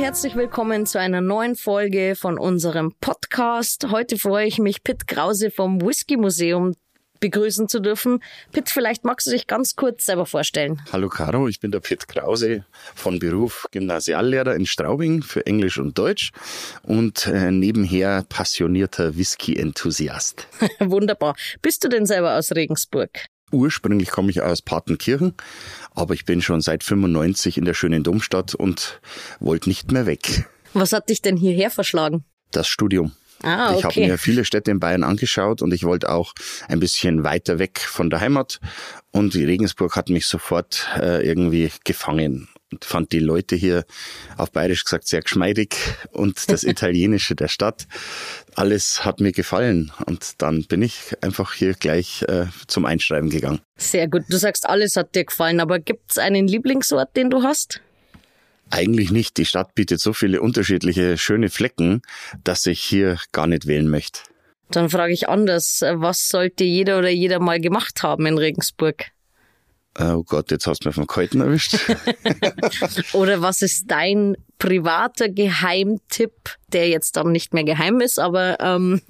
[0.00, 3.88] herzlich willkommen zu einer neuen Folge von unserem Podcast.
[3.90, 6.74] Heute freue ich mich, Pitt Krause vom Whisky Museum
[7.20, 8.22] begrüßen zu dürfen.
[8.50, 10.80] Pitt, vielleicht magst du dich ganz kurz selber vorstellen.
[10.90, 12.64] Hallo Caro, ich bin der Pitt Krause
[12.94, 16.32] von Beruf Gymnasiallehrer in Straubing für Englisch und Deutsch
[16.82, 20.48] und äh, nebenher passionierter Whisky-Enthusiast.
[20.80, 21.36] Wunderbar.
[21.60, 23.10] Bist du denn selber aus Regensburg?
[23.52, 25.34] Ursprünglich komme ich aus Partenkirchen,
[25.94, 29.00] aber ich bin schon seit 95 in der schönen Domstadt und
[29.40, 30.48] wollte nicht mehr weg.
[30.72, 32.24] Was hat dich denn hierher verschlagen?
[32.52, 33.12] Das Studium.
[33.42, 33.78] Ah, okay.
[33.78, 36.34] Ich habe mir viele Städte in Bayern angeschaut und ich wollte auch
[36.68, 38.60] ein bisschen weiter weg von der Heimat.
[39.12, 42.48] Und Regensburg hat mich sofort äh, irgendwie gefangen
[42.80, 43.84] fand die Leute hier
[44.36, 45.76] auf Bayerisch gesagt sehr geschmeidig
[46.12, 47.86] und das Italienische der Stadt.
[48.54, 53.60] Alles hat mir gefallen und dann bin ich einfach hier gleich äh, zum Einschreiben gegangen.
[53.76, 54.24] Sehr gut.
[54.28, 57.80] Du sagst, alles hat dir gefallen, aber gibt's einen Lieblingsort, den du hast?
[58.70, 59.36] Eigentlich nicht.
[59.36, 62.02] Die Stadt bietet so viele unterschiedliche schöne Flecken,
[62.44, 64.20] dass ich hier gar nicht wählen möchte.
[64.70, 69.06] Dann frage ich anders, was sollte jeder oder jeder mal gemacht haben in Regensburg?
[69.98, 71.76] Oh Gott, jetzt hast du mich vom Kalten erwischt.
[73.12, 79.02] oder was ist dein privater Geheimtipp, der jetzt dann nicht mehr geheim ist, aber ähm,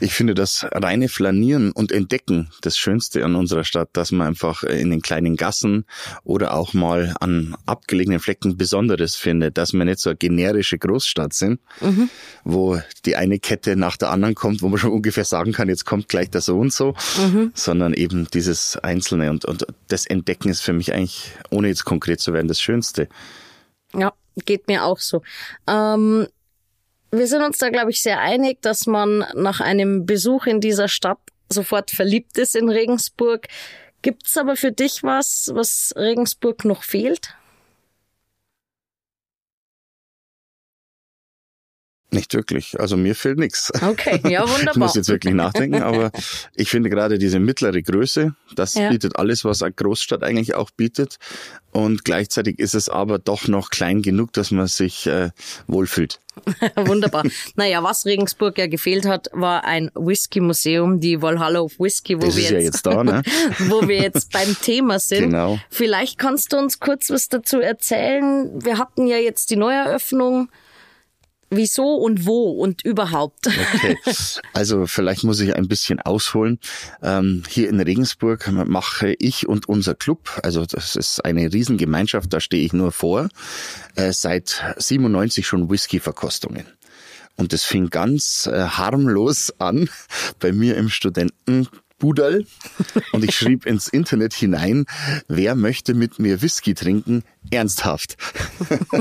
[0.00, 4.62] ich finde das reine Flanieren und Entdecken das Schönste an unserer Stadt, dass man einfach
[4.62, 5.84] in den kleinen Gassen
[6.24, 11.32] oder auch mal an abgelegenen Flecken Besonderes findet, dass wir nicht so eine generische Großstadt
[11.32, 12.08] sind, mhm.
[12.44, 15.84] wo die eine Kette nach der anderen kommt, wo man schon ungefähr sagen kann, jetzt
[15.86, 17.52] kommt gleich der so und so, mhm.
[17.54, 22.20] sondern eben dieses Einzelne und, und das Entdecken ist für mich eigentlich, ohne jetzt konkret
[22.20, 23.08] zu werden, das Schönste.
[23.94, 24.12] Ja,
[24.44, 25.22] geht mir auch so.
[25.66, 26.26] Ähm
[27.10, 30.88] wir sind uns da, glaube ich, sehr einig, dass man nach einem Besuch in dieser
[30.88, 33.46] Stadt sofort verliebt ist in Regensburg.
[34.02, 37.34] Gibt's aber für dich was, was Regensburg noch fehlt?
[42.10, 42.78] Nicht wirklich.
[42.78, 43.72] Also mir fehlt nichts.
[43.82, 44.72] Okay, ja, wunderbar.
[44.72, 46.12] ich muss jetzt wirklich nachdenken, aber
[46.54, 48.90] ich finde gerade diese mittlere Größe, das ja.
[48.90, 51.16] bietet alles, was eine Großstadt eigentlich auch bietet.
[51.72, 55.30] Und gleichzeitig ist es aber doch noch klein genug, dass man sich äh,
[55.66, 56.20] wohlfühlt.
[56.76, 57.24] Wunderbar.
[57.56, 62.36] Naja, was Regensburg ja gefehlt hat, war ein Whisky-Museum, die Valhalla of Whisky, wo das
[62.36, 63.22] wir jetzt, ja jetzt da, ne?
[63.68, 65.24] wo wir jetzt beim Thema sind.
[65.24, 65.58] Genau.
[65.70, 68.50] Vielleicht kannst du uns kurz was dazu erzählen.
[68.62, 70.48] Wir hatten ja jetzt die Neueröffnung
[71.50, 73.46] wieso und wo und überhaupt.
[73.46, 73.96] Okay.
[74.52, 76.58] Also vielleicht muss ich ein bisschen ausholen.
[77.02, 82.40] Ähm, hier in Regensburg mache ich und unser Club, also das ist eine Riesengemeinschaft, da
[82.40, 83.28] stehe ich nur vor,
[83.94, 86.66] äh, seit 97 schon Whisky-Verkostungen.
[87.36, 89.88] Und das fing ganz äh, harmlos an
[90.38, 91.68] bei mir im Studenten
[91.98, 92.44] Budal
[93.12, 94.84] und ich schrieb ins Internet hinein,
[95.28, 97.22] wer möchte mit mir Whisky trinken?
[97.50, 98.16] Ernsthaft.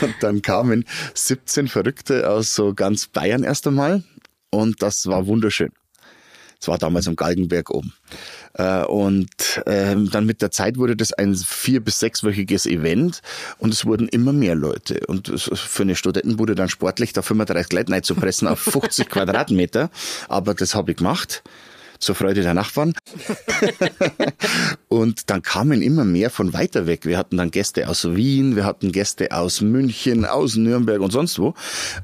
[0.00, 0.84] und dann kamen
[1.14, 4.04] 17 Verrückte aus so ganz Bayern erst einmal
[4.50, 5.72] und das war wunderschön.
[6.60, 7.92] Es war damals am Galgenberg oben.
[8.56, 13.20] Äh, und ähm, dann mit der Zeit wurde das ein vier- bis sechswöchiges Event
[13.58, 15.00] und es wurden immer mehr Leute.
[15.06, 19.90] Und für eine Studentenbude dann sportlich, da 35 Leute zu pressen auf 50 Quadratmeter.
[20.28, 21.42] Aber das habe ich gemacht
[21.98, 22.94] zur Freude der Nachbarn.
[24.88, 27.04] und dann kamen immer mehr von weiter weg.
[27.04, 31.38] Wir hatten dann Gäste aus Wien, wir hatten Gäste aus München, aus Nürnberg und sonst
[31.38, 31.54] wo.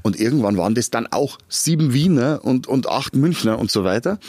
[0.01, 4.19] Und irgendwann waren das dann auch sieben Wiener und, und acht Münchner und so weiter.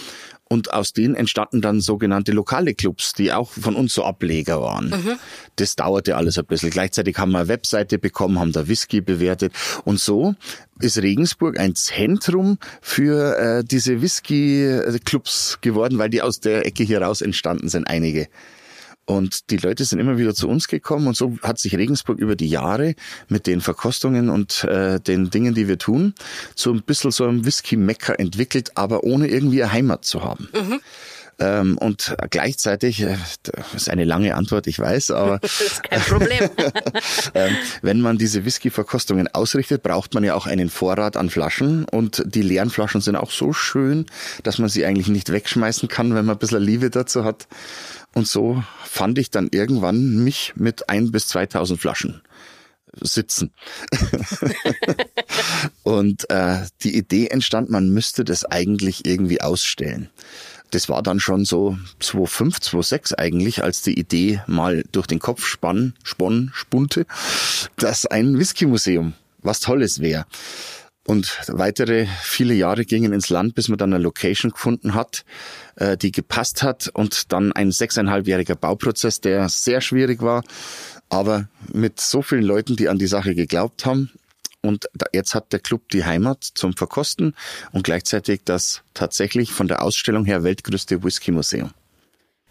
[0.54, 4.90] Und aus denen entstanden dann sogenannte lokale Clubs, die auch von uns so Ableger waren.
[4.90, 5.18] Mhm.
[5.56, 6.70] Das dauerte alles ein bisschen.
[6.70, 9.52] Gleichzeitig haben wir eine Webseite bekommen, haben da Whisky bewertet.
[9.84, 10.36] Und so
[10.78, 17.02] ist Regensburg ein Zentrum für äh, diese Whisky-Clubs geworden, weil die aus der Ecke hier
[17.02, 18.28] raus entstanden sind, einige.
[19.06, 22.36] Und die Leute sind immer wieder zu uns gekommen und so hat sich Regensburg über
[22.36, 22.94] die Jahre
[23.28, 26.14] mit den Verkostungen und äh, den Dingen, die wir tun,
[26.54, 30.48] so ein bisschen so ein Whisky-Mecker entwickelt, aber ohne irgendwie eine Heimat zu haben.
[30.54, 30.80] Mhm.
[31.38, 36.48] Ähm, und gleichzeitig, äh, das ist eine lange Antwort, ich weiß, aber das kein Problem.
[37.34, 42.22] ähm, wenn man diese Whisky-Verkostungen ausrichtet, braucht man ja auch einen Vorrat an Flaschen und
[42.26, 44.06] die leeren Flaschen sind auch so schön,
[44.44, 47.48] dass man sie eigentlich nicht wegschmeißen kann, wenn man ein bisschen Liebe dazu hat.
[48.14, 52.22] Und so fand ich dann irgendwann mich mit ein bis 2000 Flaschen
[53.00, 53.52] sitzen.
[55.82, 60.10] und äh, die Idee entstand, man müsste das eigentlich irgendwie ausstellen.
[60.70, 65.46] Das war dann schon so 2005, 2006 eigentlich, als die Idee mal durch den Kopf
[65.46, 67.06] spann, spann, spunte,
[67.76, 70.24] dass ein Whisky-Museum was Tolles wäre.
[71.06, 75.24] Und weitere viele Jahre gingen ins Land, bis man dann eine Location gefunden hat,
[75.76, 80.42] äh, die gepasst hat und dann ein sechseinhalbjähriger Bauprozess, der sehr schwierig war,
[81.10, 84.10] aber mit so vielen Leuten, die an die Sache geglaubt haben.
[84.62, 87.34] Und jetzt hat der Club die Heimat zum Verkosten
[87.72, 91.70] und gleichzeitig das tatsächlich von der Ausstellung her weltgrößte Whisky-Museum.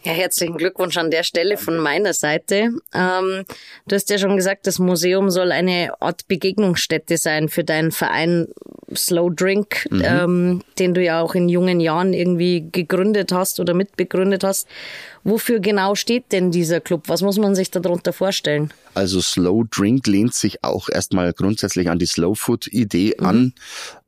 [0.06, 2.72] Ja, herzlichen Glückwunsch an der Stelle von meiner Seite.
[2.94, 3.46] Ähm,
[3.88, 8.48] du hast ja schon gesagt, das Museum soll eine Art Begegnungsstätte sein für deinen Verein
[8.94, 10.04] Slow Drink, mhm.
[10.04, 14.68] ähm, den du ja auch in jungen Jahren irgendwie gegründet hast oder mitbegründet hast.
[15.24, 17.04] Wofür genau steht denn dieser Club?
[17.08, 18.74] Was muss man sich darunter vorstellen?
[18.96, 23.26] Also Slow Drink lehnt sich auch erstmal grundsätzlich an die Slow Food Idee mhm.
[23.26, 23.54] an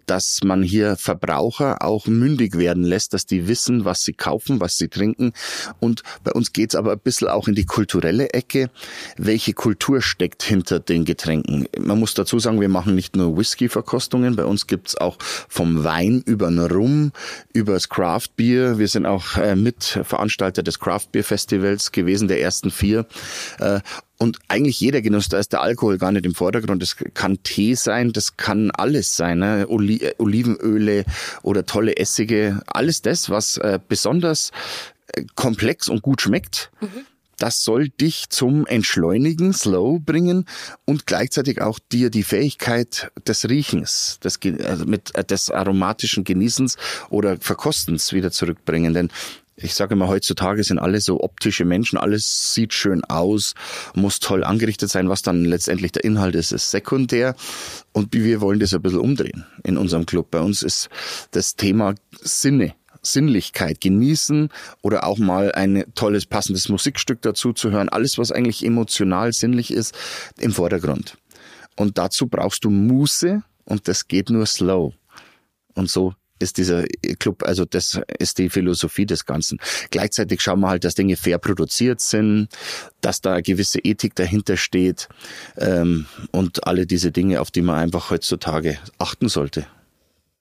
[0.06, 4.78] dass man hier Verbraucher auch mündig werden lässt, dass die wissen, was sie kaufen, was
[4.78, 5.34] sie trinken.
[5.80, 8.70] Und bei uns geht's aber ein bisschen auch in die kulturelle Ecke.
[9.18, 11.68] Welche Kultur steckt hinter den Getränken?
[11.80, 16.22] Man muss dazu sagen, wir machen nicht nur Whisky-Verkostungen, bei uns gibt's auch vom Wein
[16.26, 17.12] über den Rum,
[17.54, 18.78] über das Craft Beer.
[18.78, 23.06] Wir sind auch äh, Mitveranstalter des Craft Beer Festivals gewesen, der ersten vier.
[23.60, 23.80] Äh,
[24.18, 26.82] und eigentlich jeder Genuss, da ist der Alkohol gar nicht im Vordergrund.
[26.82, 29.68] Das kann Tee sein, das kann alles sein, ne?
[29.68, 31.06] Oli äh, Olivenöle
[31.44, 34.52] oder tolle Essige, alles das, was äh, besonders
[35.14, 36.72] äh, komplex und gut schmeckt.
[36.80, 37.06] Mhm.
[37.38, 40.46] Das soll dich zum Entschleunigen, Slow bringen
[40.86, 46.78] und gleichzeitig auch dir die Fähigkeit des Riechens, des, also mit, äh, des aromatischen Genießens
[47.10, 48.94] oder Verkostens wieder zurückbringen.
[48.94, 49.10] Denn
[49.58, 53.54] ich sage immer, heutzutage sind alle so optische Menschen, alles sieht schön aus,
[53.94, 57.36] muss toll angerichtet sein, was dann letztendlich der Inhalt ist, ist sekundär.
[57.94, 60.32] Und wir wollen das ein bisschen umdrehen in unserem Club.
[60.32, 60.90] Bei uns ist
[61.32, 62.74] das Thema Sinne.
[63.02, 64.50] Sinnlichkeit genießen
[64.82, 67.88] oder auch mal ein tolles, passendes Musikstück dazu zu hören.
[67.88, 69.96] Alles, was eigentlich emotional sinnlich ist,
[70.40, 71.16] im Vordergrund.
[71.76, 74.94] Und dazu brauchst du Muße und das geht nur slow.
[75.76, 76.86] Und so ist dieser
[77.20, 79.60] Club, also das ist die Philosophie des Ganzen.
[79.90, 82.50] Gleichzeitig schauen wir halt, dass Dinge fair produziert sind,
[83.02, 85.08] dass da eine gewisse Ethik dahinter steht
[85.58, 89.66] ähm, und alle diese Dinge, auf die man einfach heutzutage achten sollte.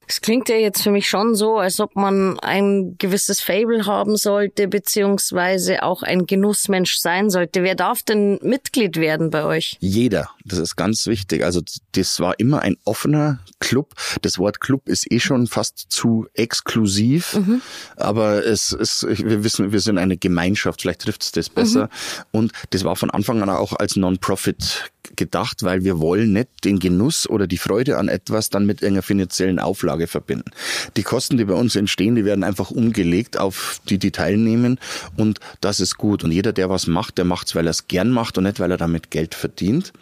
[0.06, 4.16] Es klingt ja jetzt für mich schon so, als ob man ein gewisses Fable haben
[4.16, 7.62] sollte, beziehungsweise auch ein Genussmensch sein sollte.
[7.62, 9.76] Wer darf denn Mitglied werden bei euch?
[9.80, 10.30] Jeder.
[10.46, 11.42] Das ist ganz wichtig.
[11.42, 11.62] Also
[11.92, 13.94] das war immer ein offener Club.
[14.20, 17.62] Das Wort Club ist eh schon fast zu exklusiv, mhm.
[17.96, 20.82] aber es ist, wir wissen, wir sind eine Gemeinschaft.
[20.82, 21.84] Vielleicht trifft es das besser.
[21.84, 22.24] Mhm.
[22.32, 26.78] Und das war von Anfang an auch als Non-Profit gedacht, weil wir wollen nicht den
[26.78, 30.50] Genuss oder die Freude an etwas dann mit einer finanziellen Auflage verbinden.
[30.96, 34.78] Die Kosten, die bei uns entstehen, die werden einfach umgelegt auf die, die teilnehmen
[35.16, 36.24] und das ist gut.
[36.24, 38.60] Und jeder, der was macht, der macht es, weil er es gern macht und nicht,
[38.60, 39.92] weil er damit Geld verdient.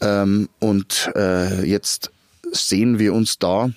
[0.00, 2.10] Ähm, und äh, jetzt
[2.52, 3.70] sehen wir uns da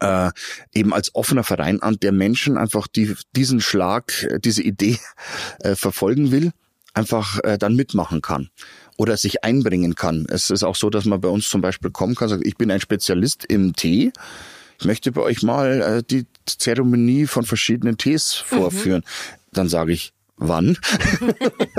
[0.00, 0.30] äh,
[0.74, 4.98] eben als offener Verein an, der Menschen einfach die, diesen Schlag, diese Idee
[5.60, 6.52] äh, verfolgen will,
[6.94, 8.50] einfach äh, dann mitmachen kann
[8.96, 10.26] oder sich einbringen kann.
[10.28, 12.70] Es ist auch so, dass man bei uns zum Beispiel kommen kann, sagt, ich bin
[12.70, 14.12] ein Spezialist im Tee.
[14.78, 18.56] Ich möchte bei euch mal äh, die Zeremonie von verschiedenen Tees mhm.
[18.56, 19.04] vorführen.
[19.04, 19.36] Mhm.
[19.52, 20.76] Dann sage ich, wann.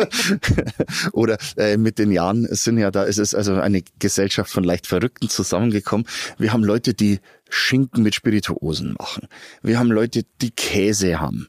[1.13, 4.87] Oder äh, mit den Jahren sind ja da, ist es also eine Gesellschaft von leicht
[4.87, 6.05] Verrückten zusammengekommen.
[6.37, 7.19] Wir haben Leute, die
[7.49, 9.27] Schinken mit Spirituosen machen.
[9.61, 11.47] Wir haben Leute, die Käse haben.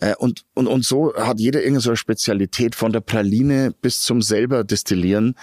[0.00, 4.64] Äh, und, und, und so hat jeder irgendeine Spezialität von der Praline bis zum selber
[4.64, 5.36] destillieren,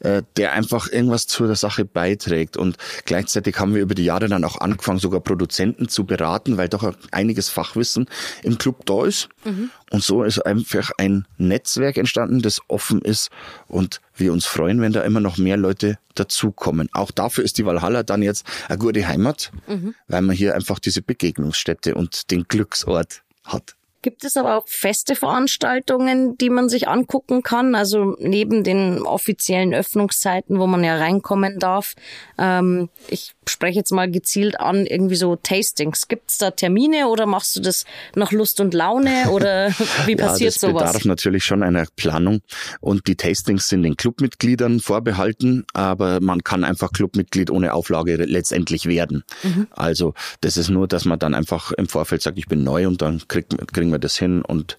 [0.00, 2.56] äh, der einfach irgendwas zur Sache beiträgt.
[2.56, 6.68] Und gleichzeitig haben wir über die Jahre dann auch angefangen, sogar Produzenten zu beraten, weil
[6.68, 8.06] doch einiges Fachwissen
[8.42, 9.28] im Club da ist.
[9.44, 9.70] Mhm.
[9.90, 13.30] Und so ist einfach ein Netzwerk entstanden, das offen ist
[13.68, 16.88] und wir uns freuen, wenn da immer noch mehr Leute dazukommen.
[16.92, 19.94] Auch dafür ist die Walhalla dann jetzt eine gute Heimat, mhm.
[20.08, 23.77] weil man hier einfach diese Begegnungsstätte und den Glücksort hat.
[24.00, 27.74] Gibt es aber auch feste Veranstaltungen, die man sich angucken kann?
[27.74, 31.94] Also neben den offiziellen Öffnungszeiten, wo man ja reinkommen darf.
[32.38, 36.08] Ähm, ich spreche jetzt mal gezielt an, irgendwie so Tastings.
[36.08, 39.68] Gibt es da Termine oder machst du das nach Lust und Laune oder
[40.06, 40.82] wie passiert ja, das sowas?
[40.82, 42.40] Das bedarf natürlich schon einer Planung
[42.80, 48.86] und die Tastings sind den Clubmitgliedern vorbehalten, aber man kann einfach Clubmitglied ohne Auflage letztendlich
[48.86, 49.24] werden.
[49.42, 49.66] Mhm.
[49.70, 53.02] Also das ist nur, dass man dann einfach im Vorfeld sagt, ich bin neu und
[53.02, 54.42] dann kriegt, kriegen wir das hin.
[54.42, 54.78] Und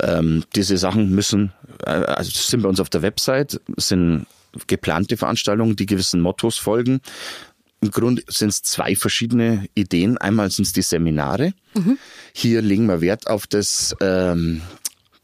[0.00, 1.52] ähm, diese Sachen müssen,
[1.84, 4.26] äh, also sind bei uns auf der Website, sind
[4.66, 7.00] geplante Veranstaltungen, die gewissen Mottos folgen.
[7.82, 10.18] Im Grunde sind es zwei verschiedene Ideen.
[10.18, 11.54] Einmal sind es die Seminare.
[11.74, 11.98] Mhm.
[12.34, 14.60] Hier legen wir Wert auf das ähm,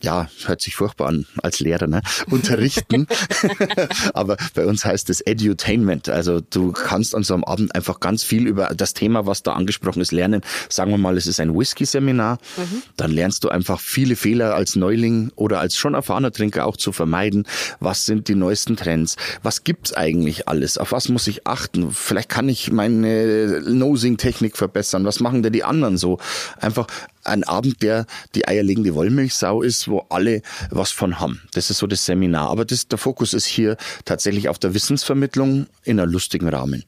[0.02, 2.02] ja, hört sich furchtbar an als Lehrer, ne?
[2.30, 3.06] Unterrichten.
[4.14, 6.08] Aber bei uns heißt es Edutainment.
[6.10, 9.54] Also du kannst an so einem Abend einfach ganz viel über das Thema, was da
[9.54, 10.42] angesprochen ist, lernen.
[10.68, 12.38] Sagen wir mal, es ist ein Whisky-Seminar.
[12.56, 12.82] Mhm.
[12.96, 16.92] Dann lernst du einfach viele Fehler als Neuling oder als schon erfahrener Trinker auch zu
[16.92, 17.46] vermeiden.
[17.80, 19.16] Was sind die neuesten Trends?
[19.42, 20.76] Was gibt's eigentlich alles?
[20.76, 21.90] Auf was muss ich achten?
[21.90, 25.04] Vielleicht kann ich meine Nosing-Technik verbessern.
[25.06, 26.18] Was machen denn die anderen so?
[26.60, 26.86] Einfach
[27.26, 31.42] ein Abend, der die eierlegende Wollmilchsau ist, wo alle was von haben.
[31.52, 32.50] Das ist so das Seminar.
[32.50, 36.84] Aber das, der Fokus ist hier tatsächlich auf der Wissensvermittlung in einem lustigen Rahmen.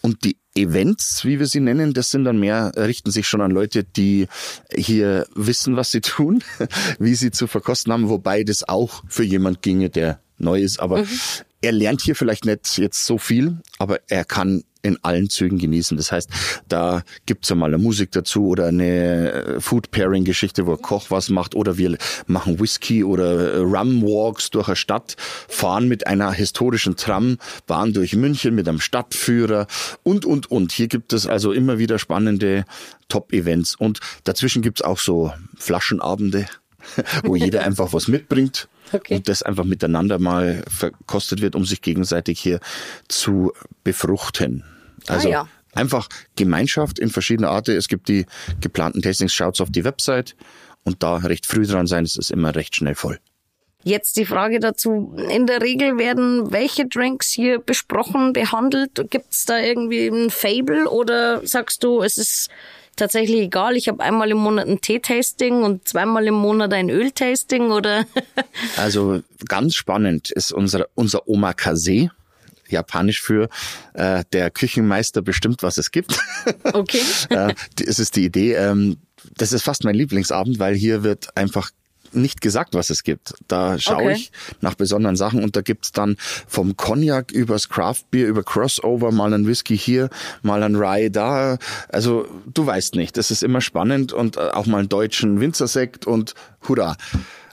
[0.00, 3.50] Und die Events, wie wir sie nennen, das sind dann mehr, richten sich schon an
[3.50, 4.28] Leute, die
[4.74, 6.42] hier wissen, was sie tun,
[6.98, 10.80] wie sie zu verkosten haben, wobei das auch für jemand ginge, der neu ist.
[10.80, 11.08] Aber mhm.
[11.60, 15.96] er lernt hier vielleicht nicht jetzt so viel, aber er kann in allen Zügen genießen.
[15.96, 16.30] Das heißt,
[16.68, 20.82] da gibt's ja mal eine Musik dazu oder eine äh, Food Pairing Geschichte, wo ein
[20.82, 25.16] Koch was macht oder wir machen Whisky oder äh, Rum Walks durch eine Stadt,
[25.48, 29.66] fahren mit einer historischen Trambahn durch München mit einem Stadtführer
[30.02, 30.72] und, und, und.
[30.72, 32.64] Hier gibt es also immer wieder spannende
[33.08, 36.46] Top-Events und dazwischen gibt's auch so Flaschenabende,
[37.24, 38.68] wo jeder einfach was mitbringt.
[38.92, 39.16] Okay.
[39.16, 42.60] Und das einfach miteinander mal verkostet wird, um sich gegenseitig hier
[43.08, 43.52] zu
[43.84, 44.64] befruchten.
[45.06, 45.48] Also ah, ja.
[45.74, 47.68] einfach Gemeinschaft in verschiedener Art.
[47.68, 48.26] Es gibt die
[48.60, 50.36] geplanten Tastings, schaut's auf die Website
[50.84, 53.18] und da recht früh dran sein, es ist immer recht schnell voll.
[53.84, 55.14] Jetzt die Frage dazu.
[55.30, 59.08] In der Regel werden welche Drinks hier besprochen, behandelt?
[59.08, 62.50] Gibt es da irgendwie ein Fable oder sagst du, es ist
[62.98, 63.76] tatsächlich egal.
[63.76, 68.04] Ich habe einmal im Monat ein Tee-Tasting und zweimal im Monat ein Öl-Tasting oder?
[68.76, 72.10] also ganz spannend ist unser, unser Omakase.
[72.70, 73.48] Japanisch für
[73.94, 76.18] äh, der Küchenmeister bestimmt, was es gibt.
[76.64, 77.00] Okay.
[77.30, 78.98] äh, es ist die Idee, ähm,
[79.36, 81.70] das ist fast mein Lieblingsabend, weil hier wird einfach
[82.12, 83.34] nicht gesagt, was es gibt.
[83.48, 84.12] Da schaue okay.
[84.12, 89.12] ich nach besonderen Sachen und da gibt's dann vom Cognac übers Craft Beer, über Crossover,
[89.12, 90.10] mal ein Whisky hier,
[90.42, 91.58] mal ein Rye da.
[91.88, 96.06] Also du weißt nicht, das ist immer spannend und äh, auch mal einen deutschen Winzersekt
[96.06, 96.34] und
[96.68, 96.96] hurra.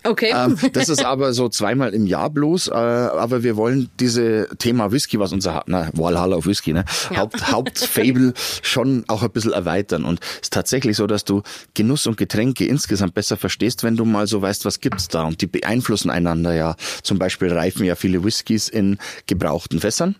[0.05, 0.33] Okay.
[0.35, 2.67] Ähm, das ist aber so zweimal im Jahr bloß.
[2.67, 6.85] Äh, aber wir wollen diese Thema Whisky, was unser na, Valhalla auf Whisky, ne?
[7.09, 7.17] Ja.
[7.17, 10.05] Haupt, Hauptfable schon auch ein bisschen erweitern.
[10.05, 11.41] Und es ist tatsächlich so, dass du
[11.73, 15.23] Genuss und Getränke insgesamt besser verstehst, wenn du mal so weißt, was gibt's da.
[15.23, 16.75] Und die beeinflussen einander ja.
[17.03, 20.15] Zum Beispiel reifen ja viele Whiskys in gebrauchten Fässern.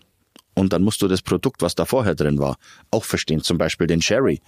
[0.54, 2.56] Und dann musst du das Produkt, was da vorher drin war,
[2.90, 3.42] auch verstehen.
[3.42, 4.40] Zum Beispiel den Sherry.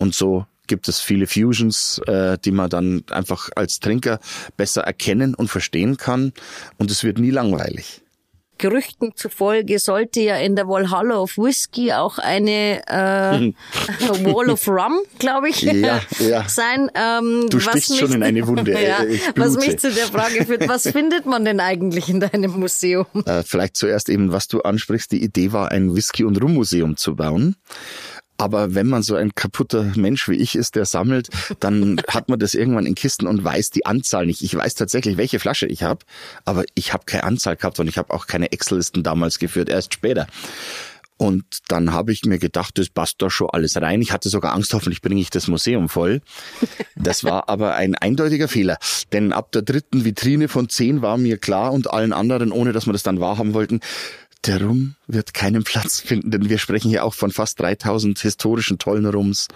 [0.00, 4.18] Und so gibt es viele Fusions, äh, die man dann einfach als Trinker
[4.56, 6.32] besser erkennen und verstehen kann.
[6.78, 8.02] Und es wird nie langweilig.
[8.60, 13.52] Gerüchten zufolge sollte ja in der Valhalla of Whiskey auch eine äh,
[14.34, 16.46] Wall of Rum, glaube ich, ja, ja.
[16.46, 16.90] sein.
[16.94, 18.72] Ähm, du sprichst schon in eine Wunde.
[18.82, 18.98] ja,
[19.34, 23.06] was mich zu der Frage führt, was findet man denn eigentlich in deinem Museum?
[23.24, 25.10] Äh, vielleicht zuerst eben, was du ansprichst.
[25.12, 27.56] Die Idee war, ein Whisky- und Rum-Museum zu bauen.
[28.40, 31.28] Aber wenn man so ein kaputter Mensch wie ich ist, der sammelt,
[31.60, 34.40] dann hat man das irgendwann in Kisten und weiß die Anzahl nicht.
[34.42, 36.06] Ich weiß tatsächlich, welche Flasche ich habe,
[36.46, 39.92] aber ich habe keine Anzahl gehabt und ich habe auch keine Excel-Listen damals geführt, erst
[39.92, 40.26] später.
[41.18, 44.00] Und dann habe ich mir gedacht, das passt doch schon alles rein.
[44.00, 46.22] Ich hatte sogar Angst, hoffentlich bringe ich das Museum voll.
[46.96, 48.78] Das war aber ein eindeutiger Fehler.
[49.12, 52.86] Denn ab der dritten Vitrine von zehn war mir klar und allen anderen, ohne dass
[52.86, 53.80] wir das dann wahrhaben wollten,
[54.46, 58.78] der Rum wird keinen Platz finden, denn wir sprechen hier auch von fast 3000 historischen
[58.78, 59.48] tollen Rums.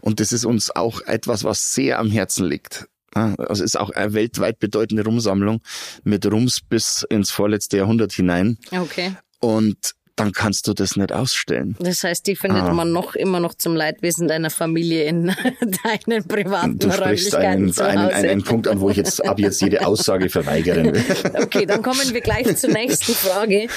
[0.00, 2.86] Und das ist uns auch etwas, was sehr am Herzen liegt.
[3.12, 5.62] Also es ist auch eine weltweit bedeutende Rumsammlung
[6.04, 8.58] mit Rums bis ins vorletzte Jahrhundert hinein.
[8.70, 9.16] Okay.
[9.40, 11.76] Und dann kannst du das nicht ausstellen.
[11.78, 12.72] Das heißt, die findet ah.
[12.72, 15.26] man noch immer noch zum Leidwesen deiner Familie in
[15.84, 19.86] deinen privaten du sprichst einen, einen, einen Punkt an, wo ich jetzt ab jetzt jede
[19.86, 21.04] Aussage verweigern will.
[21.36, 23.68] Okay, dann kommen wir gleich zur nächsten Frage.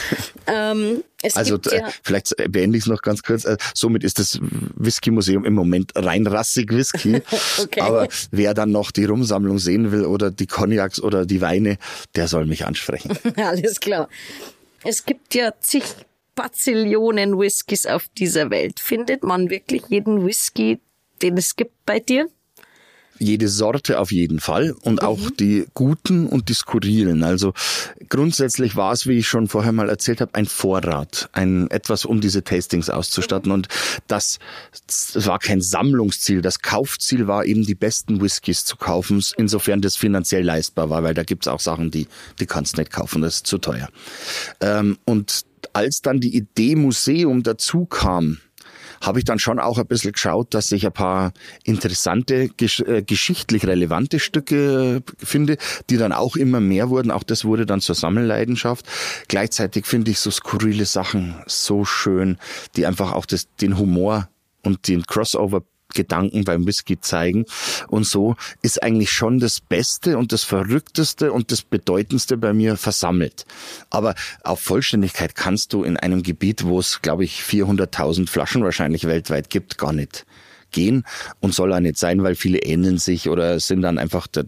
[0.48, 1.04] Ähm,
[1.36, 3.44] also ja vielleicht beende ich es noch ganz kurz.
[3.44, 7.22] Äh, somit ist das Whisky-Museum im Moment rein rassig Whisky.
[7.62, 7.82] okay.
[7.82, 11.78] Aber wer dann noch die Rumsammlung sehen will oder die Cognacs oder die Weine,
[12.16, 13.12] der soll mich ansprechen.
[13.36, 14.08] Alles klar.
[14.84, 15.84] Es gibt ja zig
[16.40, 18.80] Bazillionen Whiskys auf dieser Welt.
[18.80, 20.80] Findet man wirklich jeden Whisky,
[21.22, 22.30] den es gibt bei dir?
[23.20, 25.38] jede Sorte auf jeden Fall und auch mhm.
[25.38, 27.24] die guten und die skurrilen.
[27.24, 27.54] Also
[28.08, 32.22] grundsätzlich war es, wie ich schon vorher mal erzählt habe, ein Vorrat, ein etwas, um
[32.22, 33.50] diese Tastings auszustatten.
[33.50, 33.56] Mhm.
[33.56, 33.68] Und
[34.08, 34.40] das,
[34.88, 36.42] das war kein Sammlungsziel.
[36.42, 41.14] Das Kaufziel war eben die besten Whiskys zu kaufen, insofern das finanziell leistbar war, weil
[41.14, 42.08] da gibt's auch Sachen, die
[42.40, 43.90] die kannst nicht kaufen, das ist zu teuer.
[44.62, 48.38] Ähm, und als dann die Idee Museum dazu kam,
[49.02, 51.32] habe ich dann schon auch ein bisschen geschaut, dass ich ein paar
[51.64, 55.58] interessante, gesch äh, geschichtlich relevante Stücke finde,
[55.90, 57.12] die dann auch immer mehr wurden.
[57.12, 58.86] Auch das wurde dann zur Sammelleidenschaft.
[59.28, 62.38] Gleichzeitig finde ich so skurrile Sachen so schön,
[62.76, 64.30] die einfach auch das, den Humor
[64.64, 67.46] und den Crossover Gedanken beim Whisky zeigen.
[67.88, 72.78] Und so ist eigentlich schon das Beste und das Verrückteste und das Bedeutendste bei mir
[72.78, 73.46] versammelt.
[73.90, 79.06] Aber auf Vollständigkeit kannst du in einem Gebiet, wo es, glaube ich, 400.000 Flaschen wahrscheinlich
[79.06, 80.26] weltweit gibt, gar nicht
[80.72, 81.04] gehen
[81.40, 84.46] und soll auch nicht sein, weil viele ähneln sich oder sind dann einfach der,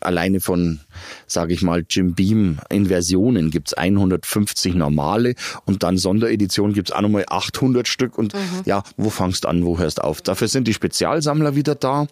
[0.00, 0.80] alleine von,
[1.26, 7.24] sage ich mal, Jim Beam Inversionen gibt's 150 normale und dann Sonderedition gibt's auch nochmal
[7.28, 8.62] 800 Stück und mhm.
[8.64, 10.22] ja, wo fangst an, wo hörst auf?
[10.22, 12.06] Dafür sind die Spezialsammler wieder da.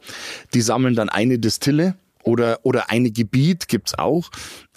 [0.53, 4.31] Die sammeln dann eine Distille oder, oder eine Gebiet gibt's auch.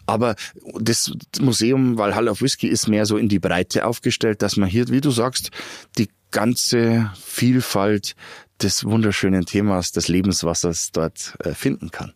[0.05, 0.35] Aber
[0.79, 4.87] das Museum Valhalla of Whisky ist mehr so in die Breite aufgestellt, dass man hier,
[4.87, 5.51] wie du sagst,
[5.97, 8.15] die ganze Vielfalt
[8.61, 12.13] des wunderschönen Themas des Lebenswassers dort äh, finden kann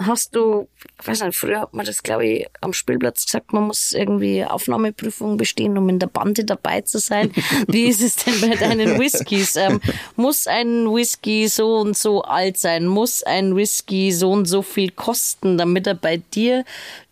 [0.00, 0.68] hast du,
[1.00, 4.44] ich weiß nicht, früher hat man das, glaube ich, am Spielplatz gesagt, man muss irgendwie
[4.44, 7.32] Aufnahmeprüfungen bestehen, um in der Bande dabei zu sein.
[7.68, 9.56] Wie ist es denn bei deinen Whiskys?
[9.56, 9.80] Ähm,
[10.16, 12.86] muss ein Whisky so und so alt sein?
[12.86, 16.64] Muss ein Whisky so und so viel kosten, damit er bei dir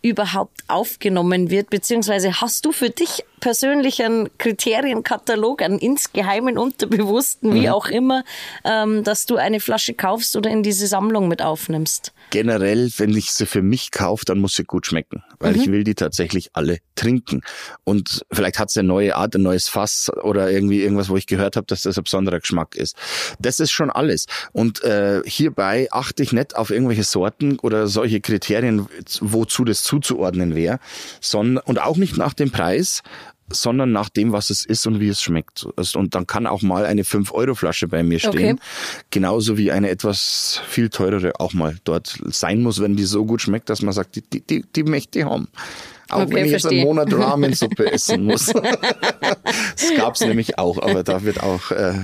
[0.02, 1.70] überhaupt aufgenommen wird?
[1.70, 7.72] Beziehungsweise hast du für dich persönlich einen Kriterienkatalog, einen insgeheimen Unterbewussten, wie mhm.
[7.72, 8.22] auch immer,
[8.64, 12.12] ähm, dass du eine Flasche kaufst oder in diese Sammlung mit aufnimmst?
[12.30, 15.60] Generell, wenn ich sie für mich kaufe, dann muss sie gut schmecken, weil mhm.
[15.60, 17.40] ich will die tatsächlich alle trinken.
[17.84, 21.26] Und vielleicht hat sie eine neue Art, ein neues Fass oder irgendwie irgendwas, wo ich
[21.26, 22.96] gehört habe, dass das ein besonderer Geschmack ist.
[23.40, 24.26] Das ist schon alles.
[24.52, 28.86] Und äh, hierbei achte ich nicht auf irgendwelche Sorten oder solche Kriterien,
[29.20, 30.78] wozu das zuzuordnen wäre,
[31.20, 33.02] sondern und auch nicht nach dem Preis,
[33.52, 35.66] sondern nach dem, was es ist und wie es schmeckt.
[35.94, 38.58] Und dann kann auch mal eine 5-Euro-Flasche bei mir stehen.
[38.58, 39.04] Okay.
[39.10, 43.42] Genauso wie eine etwas viel teurere auch mal dort sein muss, wenn die so gut
[43.42, 45.48] schmeckt, dass man sagt, die, die, die möchte ich haben.
[46.10, 46.78] Auch okay, wenn ich verstehe.
[46.78, 48.46] jetzt einen Monat Ramensuppe essen muss.
[48.46, 51.94] das gab's nämlich auch, aber da wird auch äh,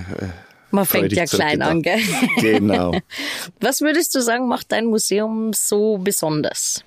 [0.70, 2.00] man fängt ja klein an, gell?
[2.40, 2.92] Genau.
[3.60, 6.84] Was würdest du sagen, macht dein Museum so besonders?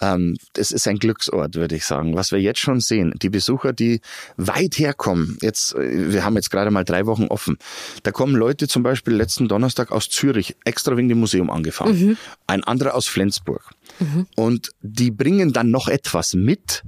[0.00, 2.14] Ähm, das ist ein Glücksort, würde ich sagen.
[2.14, 4.00] Was wir jetzt schon sehen, die Besucher, die
[4.36, 7.58] weit herkommen, jetzt, äh, wir haben jetzt gerade mal drei Wochen offen,
[8.02, 12.16] da kommen Leute zum Beispiel letzten Donnerstag aus Zürich extra wegen dem Museum angefahren, mhm.
[12.46, 13.70] ein anderer aus Flensburg.
[13.98, 14.26] Mhm.
[14.36, 16.82] Und die bringen dann noch etwas mit,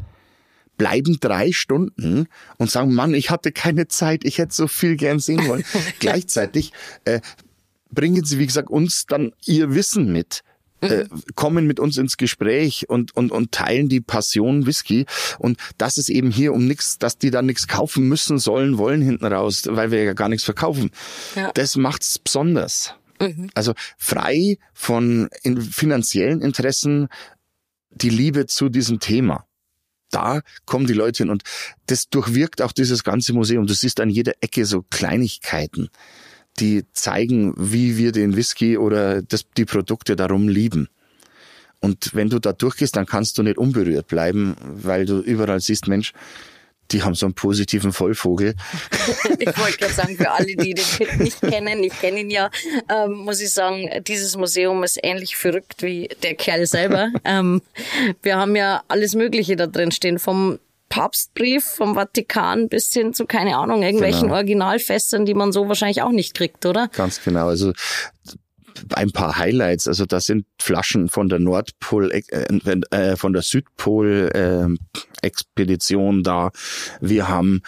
[0.77, 5.19] bleiben drei Stunden und sagen, Mann, ich hatte keine Zeit, ich hätte so viel gern
[5.19, 5.65] sehen wollen.
[5.99, 6.73] Gleichzeitig
[7.05, 7.21] äh,
[7.91, 10.43] bringen sie, wie gesagt, uns dann ihr Wissen mit
[10.81, 15.07] äh, kommen mit uns ins Gespräch und, und, und teilen die Passion Whisky.
[15.39, 19.03] Und das ist eben hier um nichts, dass die da nichts kaufen müssen, sollen, wollen
[19.03, 20.91] hinten raus, weil wir ja gar nichts verkaufen.
[21.37, 21.53] Ja.
[21.53, 22.95] Das macht's besonders.
[23.21, 23.51] Mhm.
[23.55, 27.09] Also frei von in finanziellen Interessen
[27.91, 29.47] die Liebe zu diesem Thema.
[30.11, 31.43] Da kommen die Leute hin und
[31.87, 33.67] das durchwirkt auch dieses ganze Museum.
[33.67, 35.89] Du siehst an jeder Ecke so Kleinigkeiten
[36.61, 40.89] die zeigen, wie wir den Whisky oder das, die Produkte darum lieben.
[41.81, 45.89] Und wenn du da durchgehst, dann kannst du nicht unberührt bleiben, weil du überall siehst,
[45.89, 46.13] Mensch,
[46.93, 48.55] die haben so einen positiven Vollvogel.
[49.39, 52.51] ich wollte gerade sagen, für alle, die den Pit nicht kennen, ich kenne ihn ja,
[52.89, 57.11] ähm, muss ich sagen, dieses Museum ist ähnlich verrückt wie der Kerl selber.
[57.25, 57.63] ähm,
[58.23, 60.59] wir haben ja alles Mögliche da drin stehen, vom
[60.91, 64.35] Papstbrief vom Vatikan bis hin zu, keine Ahnung, irgendwelchen genau.
[64.35, 66.89] Originalfestern, die man so wahrscheinlich auch nicht kriegt, oder?
[66.89, 67.49] Ganz genau.
[67.49, 67.73] Also
[68.95, 69.89] ein paar Highlights.
[69.89, 72.23] Also da sind Flaschen von der Nordpol, äh,
[72.91, 76.51] äh, von der Südpol äh, Expedition da.
[77.01, 77.63] Wir haben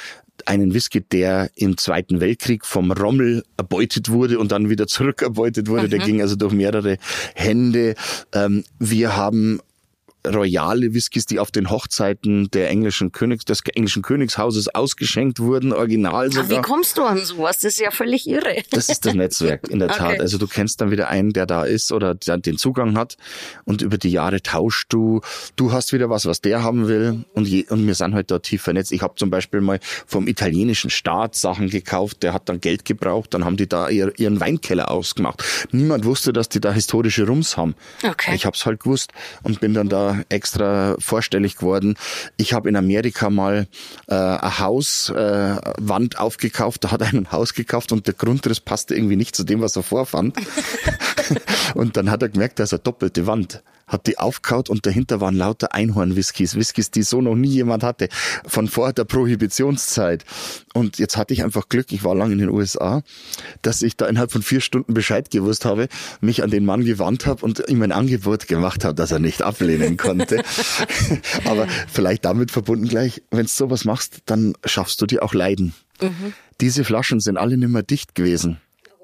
[0.47, 5.85] einen Whisky, der im Zweiten Weltkrieg vom Rommel erbeutet wurde und dann wieder zurückerbeutet wurde.
[5.85, 5.91] Mhm.
[5.91, 6.97] Der ging also durch mehrere
[7.35, 7.95] Hände.
[8.33, 9.61] Ähm, wir haben
[10.27, 16.31] royale Whiskys, die auf den Hochzeiten der englischen Königs, des englischen Königshauses ausgeschenkt wurden, original
[16.31, 16.47] sogar.
[16.47, 17.59] Ach, wie kommst du an sowas?
[17.59, 18.63] Das ist ja völlig irre.
[18.71, 19.99] Das ist das Netzwerk, in der okay.
[19.99, 20.21] Tat.
[20.21, 23.17] Also du kennst dann wieder einen, der da ist oder der den Zugang hat
[23.65, 25.21] und über die Jahre tauschst du.
[25.57, 28.39] Du hast wieder was, was der haben will und, je, und wir sind halt da
[28.39, 28.93] tief vernetzt.
[28.93, 33.35] Ich habe zum Beispiel mal vom italienischen Staat Sachen gekauft, der hat dann Geld gebraucht,
[33.35, 35.43] dann haben die da ihr, ihren Weinkeller ausgemacht.
[35.73, 37.75] Niemand wusste, dass die da historische Rums haben.
[38.05, 38.35] Okay.
[38.35, 41.97] Ich habe es halt gewusst und bin dann da extra vorstellig geworden.
[42.37, 43.67] Ich habe in Amerika mal
[44.09, 45.57] äh, ein Haus, äh,
[46.17, 49.61] aufgekauft, da hat er ein Haus gekauft und der Grundriss passte irgendwie nicht zu dem,
[49.61, 50.37] was er vorfand.
[51.75, 55.21] und dann hat er gemerkt, da ist eine doppelte Wand hat die aufkaut und dahinter
[55.21, 58.09] waren lauter Einhorn-Whiskys, Whiskys, die so noch nie jemand hatte,
[58.47, 60.25] von vor der Prohibitionszeit.
[60.75, 63.03] Und jetzt hatte ich einfach Glück, ich war lange in den USA,
[63.61, 65.89] dass ich da innerhalb von vier Stunden Bescheid gewusst habe,
[66.21, 69.43] mich an den Mann gewandt habe und ihm ein Angebot gemacht habe, dass er nicht
[69.43, 70.43] ablehnen konnte.
[71.45, 75.75] Aber vielleicht damit verbunden gleich, wenn du sowas machst, dann schaffst du dir auch Leiden.
[76.01, 76.33] Mhm.
[76.61, 78.61] Diese Flaschen sind alle nicht mehr dicht gewesen.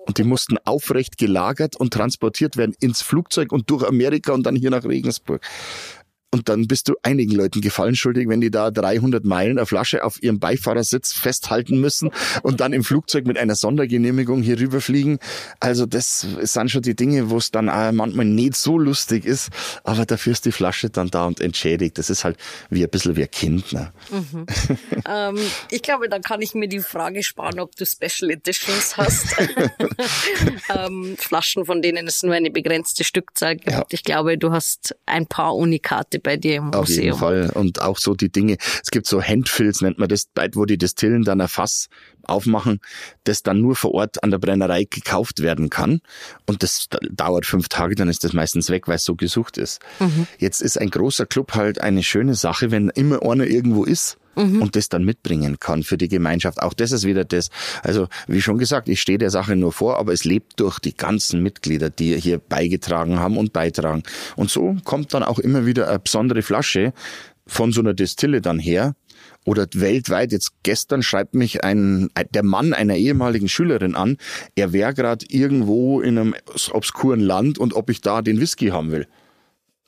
[0.08, 4.56] Und die mussten aufrecht gelagert und transportiert werden ins Flugzeug und durch Amerika und dann
[4.56, 5.42] hier nach Regensburg.
[6.30, 10.04] Und dann bist du einigen Leuten gefallen schuldig, wenn die da 300 Meilen eine Flasche
[10.04, 12.10] auf ihrem Beifahrersitz festhalten müssen
[12.42, 15.20] und dann im Flugzeug mit einer Sondergenehmigung hier rüberfliegen.
[15.58, 19.48] Also das sind schon die Dinge, wo es dann auch manchmal nicht so lustig ist,
[19.84, 21.96] aber dafür ist die Flasche dann da und entschädigt.
[21.96, 22.36] Das ist halt
[22.68, 23.72] wie ein bisschen wie ein Kind.
[23.72, 23.90] Ne?
[24.10, 24.46] Mhm.
[25.08, 25.38] ähm,
[25.70, 29.34] ich glaube, da kann ich mir die Frage sparen, ob du Special Editions hast.
[30.68, 33.70] ähm, Flaschen, von denen es nur eine begrenzte Stückzahl gibt.
[33.70, 33.86] Ja.
[33.88, 36.82] Ich glaube, du hast ein paar Unikate Geschichte bei dir im Museum.
[36.82, 37.50] Auf jeden Fall.
[37.54, 41.22] Und auch so die Dinge, es gibt so Handfills, nennt man das, wo die Destillen
[41.22, 41.88] dann ein Fass
[42.24, 42.80] aufmachen,
[43.24, 46.00] das dann nur vor Ort an der Brennerei gekauft werden kann.
[46.46, 49.80] Und das dauert fünf Tage, dann ist das meistens weg, weil es so gesucht ist.
[49.98, 50.26] Mhm.
[50.38, 54.62] Jetzt ist ein großer Club halt eine schöne Sache, wenn immer einer irgendwo ist mhm.
[54.62, 56.62] und das dann mitbringen kann für die Gemeinschaft.
[56.62, 57.50] Auch das ist wieder das.
[57.82, 60.96] Also, wie schon gesagt, ich stehe der Sache nur vor, aber es lebt durch die
[60.96, 64.02] ganzen Mitglieder, die hier beigetragen haben und beitragen.
[64.36, 66.92] Und so kommt dann auch immer wieder eine besondere Flasche
[67.46, 68.94] von so einer Destille dann her,
[69.44, 70.32] oder weltweit.
[70.32, 74.18] Jetzt gestern schreibt mich ein der Mann einer ehemaligen Schülerin an,
[74.54, 76.34] er wäre gerade irgendwo in einem
[76.70, 79.08] obskuren Land und ob ich da den Whisky haben will.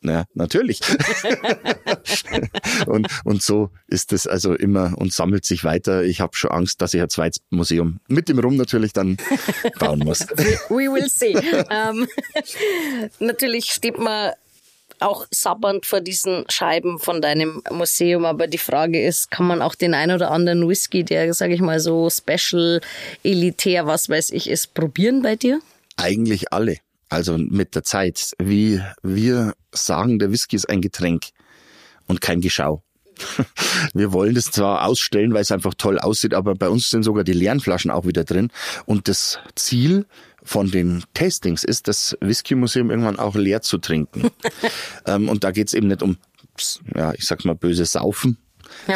[0.02, 0.80] Ja, natürlich.
[2.86, 6.04] und, und so ist es also immer und sammelt sich weiter.
[6.04, 9.18] Ich habe schon Angst, dass ich ein zweites Museum mit dem Rum natürlich dann
[9.78, 10.20] bauen muss.
[10.70, 11.36] We will see.
[11.70, 12.08] Ähm,
[13.18, 14.32] natürlich steht man
[15.00, 19.74] auch sabbernd vor diesen Scheiben von deinem Museum, aber die Frage ist, kann man auch
[19.74, 22.80] den ein oder anderen Whisky, der, sage ich mal, so special,
[23.22, 25.60] elitär, was weiß ich, ist, probieren bei dir?
[25.96, 26.78] Eigentlich alle.
[27.10, 28.32] Also mit der Zeit.
[28.38, 31.26] Wie wir sagen, der Whisky ist ein Getränk
[32.06, 32.82] und kein Geschau.
[33.94, 37.24] Wir wollen das zwar ausstellen, weil es einfach toll aussieht, aber bei uns sind sogar
[37.24, 38.50] die leeren Flaschen auch wieder drin.
[38.86, 40.06] Und das Ziel
[40.42, 44.30] von den Tastings ist, das Whisky-Museum irgendwann auch leer zu trinken.
[45.06, 46.16] ähm, und da geht's eben nicht um,
[46.94, 48.38] ja, ich sag mal, böse Saufen,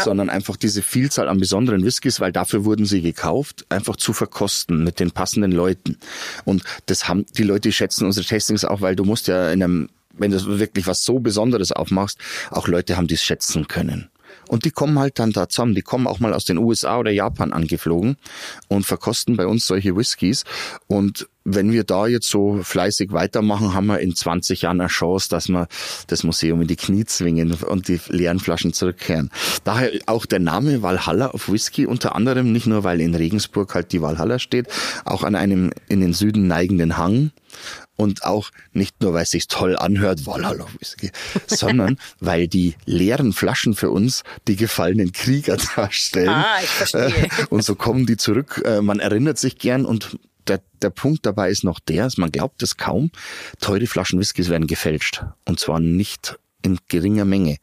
[0.02, 4.84] sondern einfach diese Vielzahl an besonderen Whiskys, weil dafür wurden sie gekauft, einfach zu verkosten
[4.84, 5.98] mit den passenden Leuten.
[6.44, 9.88] Und das haben die Leute schätzen unsere Tastings auch, weil du musst ja in einem,
[10.12, 12.18] wenn du wirklich was so Besonderes aufmachst,
[12.50, 14.10] auch Leute haben, die es schätzen können.
[14.48, 15.74] Und die kommen halt dann da zusammen.
[15.74, 18.16] Die kommen auch mal aus den USA oder Japan angeflogen
[18.68, 20.44] und verkosten bei uns solche Whiskys.
[20.87, 25.28] Und wenn wir da jetzt so fleißig weitermachen, haben wir in 20 Jahren eine Chance,
[25.28, 25.68] dass wir
[26.07, 29.30] das Museum in die Knie zwingen und die leeren Flaschen zurückkehren.
[29.62, 33.92] Daher auch der Name Valhalla of Whisky unter anderem, nicht nur weil in Regensburg halt
[33.92, 34.68] die Valhalla steht,
[35.04, 37.30] auch an einem in den Süden neigenden Hang
[37.96, 41.11] und auch nicht nur, weil es sich toll anhört, Valhalla Whisky,
[41.46, 46.30] sondern weil die leeren Flaschen für uns die gefallenen Krieger darstellen.
[46.30, 47.28] Ah, ich verstehe.
[47.50, 48.62] Und so kommen die zurück.
[48.64, 52.62] Äh, man erinnert sich gern und der, der Punkt dabei ist noch der, man glaubt
[52.62, 53.11] es kaum,
[53.61, 55.24] teure Flaschen Whiskys werden gefälscht.
[55.44, 57.59] Und zwar nicht in geringer Menge.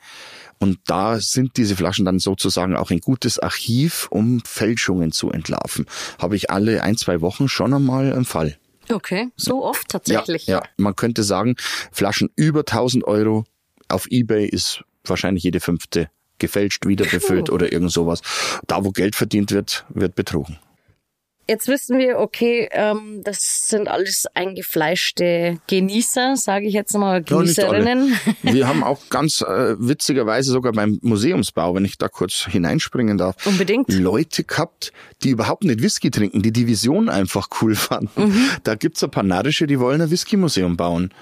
[0.60, 5.88] Und da sind diese Flaschen dann sozusagen auch ein gutes Archiv, um Fälschungen zu entlarven.
[6.20, 8.58] Habe ich alle ein, zwei Wochen schon einmal einen Fall.
[8.90, 10.46] Okay, so oft tatsächlich.
[10.46, 11.56] Ja, ja, man könnte sagen,
[11.92, 13.46] Flaschen über 1000 Euro
[13.88, 18.22] auf Ebay ist wahrscheinlich jede fünfte gefälscht, wieder befüllt oder irgend sowas.
[18.68, 20.60] Da, wo Geld verdient wird, wird betrogen.
[21.52, 28.14] Jetzt wissen wir, okay, ähm, das sind alles eingefleischte Genießer, sage ich jetzt mal, Genießerinnen.
[28.42, 33.18] Ja, wir haben auch ganz äh, witzigerweise sogar beim Museumsbau, wenn ich da kurz hineinspringen
[33.18, 33.92] darf, Unbedingt.
[33.92, 38.30] Leute gehabt, die überhaupt nicht Whisky trinken, die die Vision einfach cool fanden.
[38.30, 38.50] Mhm.
[38.64, 41.14] Da gibt's ein paar Narische, die wollen ein Whisky-Museum bauen.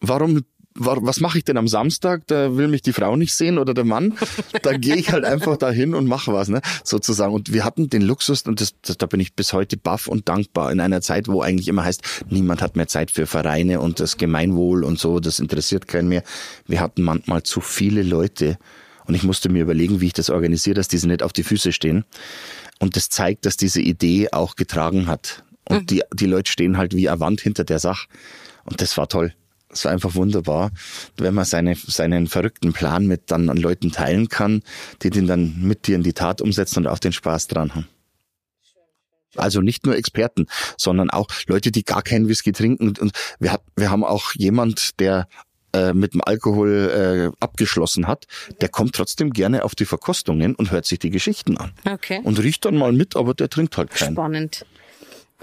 [0.00, 0.44] Warum
[0.78, 2.26] was mache ich denn am Samstag?
[2.26, 4.14] Da will mich die Frau nicht sehen oder der Mann.
[4.62, 6.60] Da gehe ich halt einfach dahin und mache was, ne?
[6.84, 7.32] Sozusagen.
[7.32, 10.28] Und wir hatten den Luxus, und das, das, da bin ich bis heute baff und
[10.28, 14.00] dankbar, in einer Zeit, wo eigentlich immer heißt, niemand hat mehr Zeit für Vereine und
[14.00, 16.22] das Gemeinwohl und so, das interessiert keinen mehr.
[16.66, 18.58] Wir hatten manchmal zu viele Leute
[19.06, 21.72] und ich musste mir überlegen, wie ich das organisiere, dass diese nicht auf die Füße
[21.72, 22.04] stehen.
[22.78, 25.44] Und das zeigt, dass diese Idee auch getragen hat.
[25.64, 25.86] Und mhm.
[25.86, 28.06] die, die Leute stehen halt wie eine Wand hinter der Sache.
[28.64, 29.32] Und das war toll.
[29.70, 30.70] Es war einfach wunderbar,
[31.16, 34.62] wenn man seine, seinen verrückten Plan mit dann an Leuten teilen kann,
[35.02, 37.88] die den dann mit dir in die Tat umsetzen und auch den Spaß dran haben.
[39.36, 40.46] Also nicht nur Experten,
[40.78, 42.94] sondern auch Leute, die gar keinen Whisky trinken.
[42.98, 45.28] Und wir, hat, wir haben auch jemand, der
[45.74, 48.26] äh, mit dem Alkohol äh, abgeschlossen hat,
[48.62, 51.72] der kommt trotzdem gerne auf die Verkostungen und hört sich die Geschichten an.
[51.86, 52.20] Okay.
[52.24, 54.14] Und riecht dann mal mit, aber der trinkt halt keinen.
[54.14, 54.64] Spannend.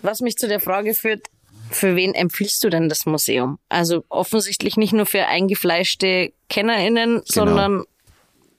[0.02, 1.28] Was mich zu der Frage führt,
[1.76, 3.60] für wen empfiehlst du denn das Museum?
[3.70, 7.84] Also offensichtlich nicht nur für eingefleischte KennerInnen, sondern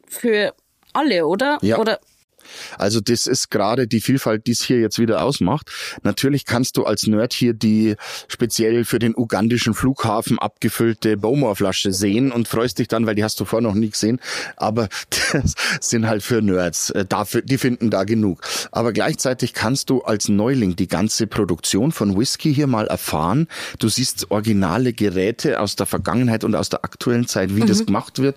[0.07, 0.55] für
[0.92, 1.59] alle, oder?
[1.62, 1.79] Ja.
[1.79, 2.00] Oder
[2.78, 5.70] Also das ist gerade die Vielfalt, die es hier jetzt wieder ausmacht.
[6.02, 7.96] Natürlich kannst du als Nerd hier die
[8.28, 13.40] speziell für den ugandischen Flughafen abgefüllte Bowmore-Flasche sehen und freust dich dann, weil die hast
[13.40, 14.20] du vorher noch nie gesehen.
[14.56, 14.88] Aber
[15.32, 16.90] das sind halt für Nerds.
[16.90, 18.40] Äh, Dafür, die finden da genug.
[18.72, 23.48] Aber gleichzeitig kannst du als Neuling die ganze Produktion von Whisky hier mal erfahren.
[23.78, 28.18] Du siehst originale Geräte aus der Vergangenheit und aus der aktuellen Zeit, wie das gemacht
[28.18, 28.37] wird.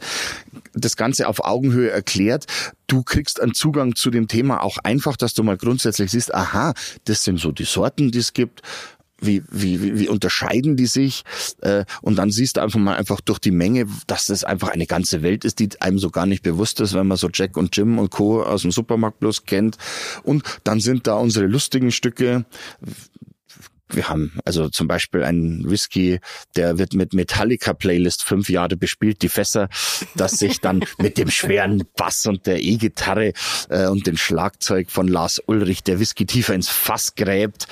[0.74, 2.45] Das Ganze auf Augenhöhe erklärt.
[2.88, 6.74] Du kriegst einen Zugang zu dem Thema auch einfach, dass du mal grundsätzlich siehst, aha,
[7.06, 8.62] das sind so die Sorten, die es gibt.
[9.22, 11.24] Wie, wie, wie, unterscheiden die sich?
[11.60, 14.86] Äh, und dann siehst du einfach mal einfach durch die Menge, dass das einfach eine
[14.86, 17.76] ganze Welt ist, die einem so gar nicht bewusst ist, wenn man so Jack und
[17.76, 18.42] Jim und Co.
[18.42, 19.78] aus dem Supermarkt bloß kennt.
[20.24, 22.46] Und dann sind da unsere lustigen Stücke,
[23.91, 26.19] wir haben also zum Beispiel einen Whisky,
[26.56, 29.69] der wird mit Metallica Playlist fünf Jahre bespielt, die Fässer,
[30.15, 33.34] dass sich dann mit dem schweren Bass und der E-Gitarre
[33.69, 37.67] äh, und dem Schlagzeug von Lars Ulrich der Whisky tiefer ins Fass gräbt.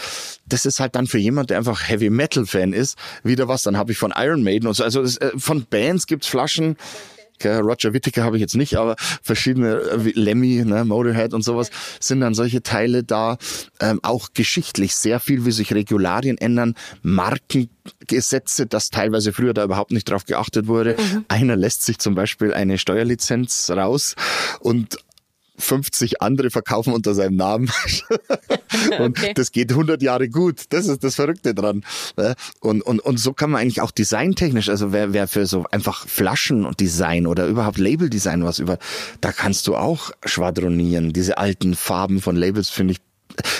[0.45, 3.63] Das ist halt dann für jemand, der einfach Heavy Metal Fan ist, wieder was.
[3.63, 4.84] Dann habe ich von Iron Maiden und so.
[4.84, 6.77] Also es, äh, von Bands gibt's Flaschen.
[7.39, 11.43] Okay, Roger Whittaker habe ich jetzt nicht, aber verschiedene äh, wie Lemmy, ne, Motorhead und
[11.43, 11.69] sowas
[12.00, 13.38] sind dann solche Teile da.
[13.80, 16.73] Ähm, auch geschichtlich sehr viel, wie sich Regularien ändern,
[17.04, 20.95] Markengesetze, dass teilweise früher da überhaupt nicht drauf geachtet wurde.
[21.28, 24.15] Einer lässt sich zum Beispiel eine Steuerlizenz raus
[24.60, 24.97] und
[25.58, 27.70] 50 andere verkaufen unter seinem Namen.
[29.00, 29.34] und Okay.
[29.34, 30.65] das geht 100 Jahre gut.
[30.70, 31.84] Das ist das Verrückte dran.
[32.60, 36.08] Und, und, und so kann man eigentlich auch designtechnisch, also wer, wer für so einfach
[36.08, 38.78] Flaschen und Design oder überhaupt Labeldesign was über,
[39.22, 41.13] da kannst du auch schwadronieren.
[41.13, 43.00] Diese alten Farben von Labels finde ich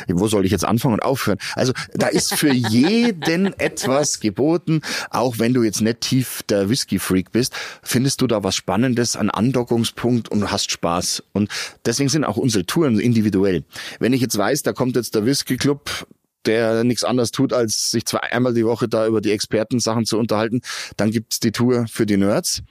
[0.08, 1.38] wo soll ich jetzt anfangen und aufhören?
[1.56, 4.82] Also da ist für jeden etwas geboten.
[5.10, 9.30] Auch wenn du jetzt nicht tief der Whisky-Freak bist, findest du da was Spannendes, einen
[9.30, 11.24] Andockungspunkt und hast Spaß.
[11.34, 11.50] Und
[11.86, 13.63] deswegen sind auch unsere Touren individuell.
[14.00, 16.08] Wenn ich jetzt weiß, da kommt jetzt der Whisky-Club,
[16.48, 20.18] der nichts anderes tut, als sich zwei einmal die Woche da über die Expertensachen zu
[20.18, 20.62] unterhalten,
[20.96, 22.64] dann gibt's die Tour für die Nerds.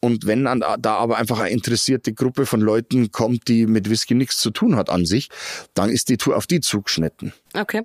[0.00, 4.14] Und wenn dann da aber einfach eine interessierte Gruppe von Leuten kommt, die mit Whisky
[4.14, 5.28] nichts zu tun hat an sich,
[5.74, 7.32] dann ist die Tour auf die zugeschnitten.
[7.54, 7.82] Okay.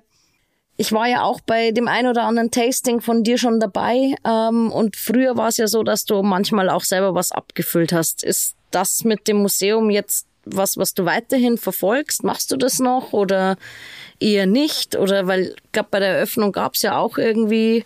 [0.76, 4.14] Ich war ja auch bei dem ein oder anderen Tasting von dir schon dabei.
[4.24, 8.24] Ähm, und früher war es ja so, dass du manchmal auch selber was abgefüllt hast.
[8.24, 12.24] Ist das mit dem Museum jetzt was, was du weiterhin verfolgst?
[12.24, 13.56] Machst du das noch oder
[14.20, 14.96] eher nicht?
[14.96, 17.84] Oder weil, ich glaube, bei der Eröffnung gab es ja auch irgendwie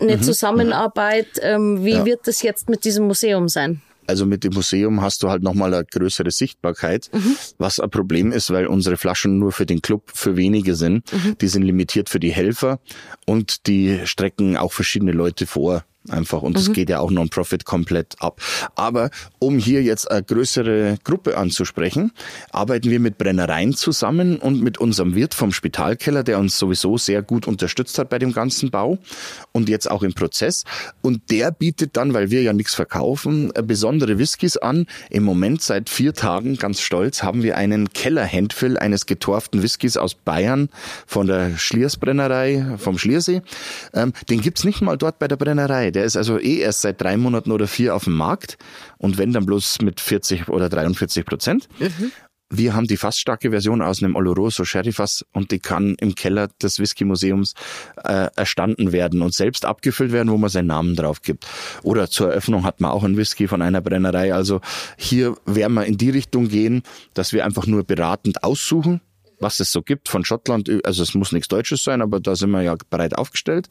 [0.00, 1.28] eine Zusammenarbeit.
[1.42, 2.04] Ähm, wie Ja.
[2.06, 3.82] wird das jetzt mit diesem Museum sein?
[4.06, 7.10] Also mit dem Museum hast du halt nochmal eine größere Sichtbarkeit,
[7.58, 11.04] was ein Problem ist, weil unsere Flaschen nur für den Club für wenige sind.
[11.40, 12.80] Die sind limitiert für die Helfer
[13.26, 15.84] und die strecken auch verschiedene Leute vor.
[16.08, 16.40] Einfach.
[16.40, 18.40] Und das geht ja auch Non-Profit komplett ab.
[18.74, 22.12] Aber um hier jetzt eine größere Gruppe anzusprechen,
[22.52, 27.20] arbeiten wir mit Brennereien zusammen und mit unserem Wirt vom Spitalkeller, der uns sowieso sehr
[27.20, 28.96] gut unterstützt hat bei dem ganzen Bau
[29.52, 30.64] und jetzt auch im Prozess.
[31.02, 34.86] Und der bietet dann, weil wir ja nichts verkaufen, äh, besondere Whiskys an.
[35.10, 40.14] Im Moment seit vier Tagen, ganz stolz, haben wir einen Keller-Handfill eines getorften Whiskys aus
[40.14, 40.70] Bayern
[41.06, 43.42] von der Schliersbrennerei vom Schliersee.
[43.92, 45.89] Ähm, den gibt's nicht mal dort bei der Brennerei.
[45.92, 48.58] Der ist also eh erst seit drei Monaten oder vier auf dem Markt
[48.98, 51.68] und wenn dann bloß mit 40 oder 43 Prozent.
[52.52, 56.80] Wir haben die fassstarke Version aus einem Oloroso Sherryfass und die kann im Keller des
[56.80, 57.54] Whisky Museums
[58.02, 61.46] äh, erstanden werden und selbst abgefüllt werden, wo man seinen Namen drauf gibt.
[61.84, 64.34] Oder zur Eröffnung hat man auch einen Whisky von einer Brennerei.
[64.34, 64.60] Also
[64.96, 66.82] hier werden wir in die Richtung gehen,
[67.14, 69.00] dass wir einfach nur beratend aussuchen,
[69.38, 70.68] was es so gibt von Schottland.
[70.84, 73.68] Also es muss nichts Deutsches sein, aber da sind wir ja breit aufgestellt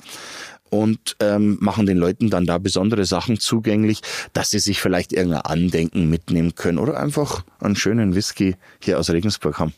[0.70, 4.02] und ähm, machen den Leuten dann da besondere Sachen zugänglich,
[4.34, 9.10] dass sie sich vielleicht irgendein Andenken mitnehmen können oder einfach einen schönen Whisky hier aus
[9.10, 9.74] Regensburg haben.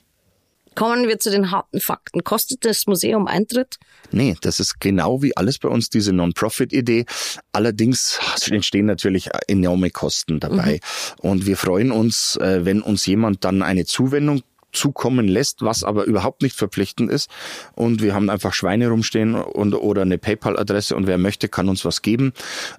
[0.75, 2.23] Kommen wir zu den harten Fakten.
[2.23, 3.77] Kostet das Museum Eintritt?
[4.11, 7.05] Nee, das ist genau wie alles bei uns diese Non-Profit-Idee.
[7.51, 10.79] Allerdings entstehen natürlich enorme Kosten dabei.
[11.17, 16.05] Und wir freuen uns, äh, wenn uns jemand dann eine Zuwendung zukommen lässt, was aber
[16.05, 17.29] überhaupt nicht verpflichtend ist.
[17.73, 21.85] Und wir haben einfach Schweine rumstehen und, oder eine PayPal-Adresse und wer möchte, kann uns
[21.85, 22.33] was geben.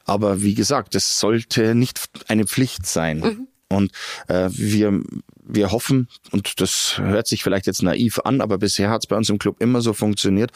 [0.05, 3.47] Aber wie gesagt, das sollte nicht eine Pflicht sein.
[3.69, 3.91] Und
[4.29, 5.03] äh, wir,
[5.43, 9.17] wir hoffen, und das hört sich vielleicht jetzt naiv an, aber bisher hat es bei
[9.17, 10.53] uns im Club immer so funktioniert,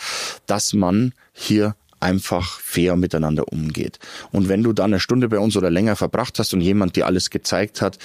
[0.47, 3.99] dass man hier einfach fair miteinander umgeht.
[4.33, 7.07] Und wenn du dann eine Stunde bei uns oder länger verbracht hast und jemand dir
[7.07, 7.99] alles gezeigt hat,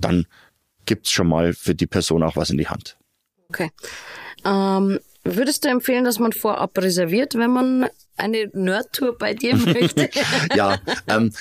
[0.00, 0.26] dann
[0.86, 2.96] gibt's schon mal für die Person auch was in die Hand.
[3.48, 3.70] Okay.
[4.44, 10.08] Ähm, würdest du empfehlen, dass man vorab reserviert, wenn man eine Nerd-Tour bei dir möchte?
[10.54, 11.32] ja, ähm,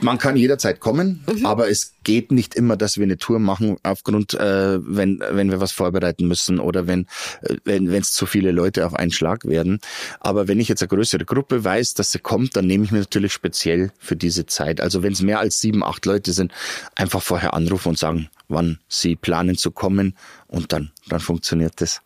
[0.00, 1.46] man kann jederzeit kommen, mhm.
[1.46, 5.60] aber es geht nicht immer, dass wir eine Tour machen, aufgrund, äh, wenn, wenn wir
[5.60, 7.06] was vorbereiten müssen oder wenn
[7.42, 9.80] äh, wenn es zu viele Leute auf einen Schlag werden.
[10.20, 13.00] Aber wenn ich jetzt eine größere Gruppe weiß, dass sie kommt, dann nehme ich mir
[13.00, 14.80] natürlich speziell für diese Zeit.
[14.80, 16.52] Also wenn es mehr als sieben, acht Leute sind,
[16.96, 22.00] einfach vorher anrufen und sagen, wann sie planen zu kommen und dann, dann funktioniert das.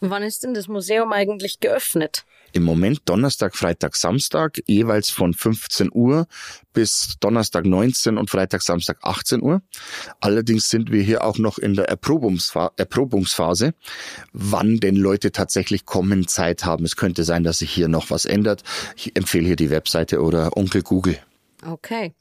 [0.00, 2.24] Wann ist denn das Museum eigentlich geöffnet?
[2.54, 6.26] Im Moment Donnerstag, Freitag, Samstag, jeweils von 15 Uhr
[6.74, 9.62] bis Donnerstag 19 und Freitag, Samstag 18 Uhr.
[10.20, 13.74] Allerdings sind wir hier auch noch in der Erprobungsphase,
[14.32, 16.84] wann denn Leute tatsächlich kommen, Zeit haben.
[16.84, 18.64] Es könnte sein, dass sich hier noch was ändert.
[18.96, 21.18] Ich empfehle hier die Webseite oder Onkel Google.
[21.64, 22.12] Okay.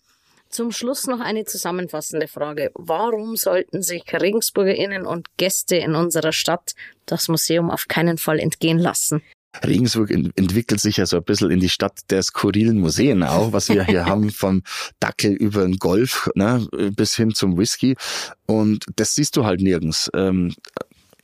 [0.51, 2.71] Zum Schluss noch eine zusammenfassende Frage.
[2.73, 6.73] Warum sollten sich RegensburgerInnen und Gäste in unserer Stadt
[7.05, 9.21] das Museum auf keinen Fall entgehen lassen?
[9.65, 13.69] Regensburg entwickelt sich ja so ein bisschen in die Stadt der skurrilen Museen auch, was
[13.69, 14.63] wir hier haben, vom
[14.99, 17.95] Dackel über den Golf ne, bis hin zum Whisky.
[18.45, 20.09] Und das siehst du halt nirgends.
[20.13, 20.53] Ähm,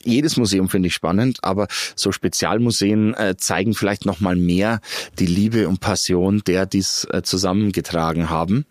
[0.07, 4.81] jedes Museum finde ich spannend, aber so Spezialmuseen äh, zeigen vielleicht noch mal mehr
[5.19, 8.65] die Liebe und Passion der, die es äh, zusammengetragen haben.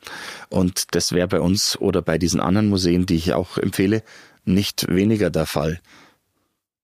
[0.49, 4.03] Und das wäre bei uns oder bei diesen anderen Museen, die ich auch empfehle,
[4.45, 5.81] nicht weniger der Fall.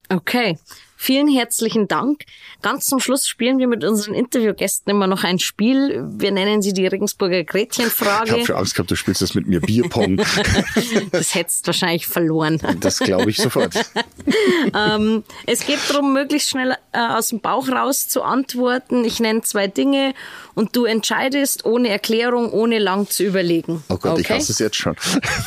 [0.09, 0.59] Okay.
[1.03, 2.27] Vielen herzlichen Dank.
[2.63, 6.01] Ganz zum Schluss spielen wir mit unseren Interviewgästen immer noch ein Spiel.
[6.17, 8.27] Wir nennen sie die Regensburger Gretchenfrage.
[8.27, 10.19] Ich habe schon Angst gehabt, du spielst das mit mir Bierpong.
[11.11, 12.61] das hättest wahrscheinlich verloren.
[12.79, 13.75] Das glaube ich sofort.
[14.77, 19.05] ähm, es geht darum, möglichst schnell äh, aus dem Bauch raus zu antworten.
[19.05, 20.15] Ich nenne zwei Dinge
[20.55, 23.83] und du entscheidest ohne Erklärung, ohne lang zu überlegen.
[23.89, 24.21] Oh Gott, okay?
[24.21, 24.95] ich hasse es jetzt schon.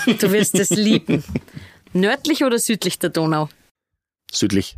[0.05, 1.23] du wirst es lieben.
[1.93, 3.47] Nördlich oder südlich der Donau?
[4.29, 4.75] Südlich.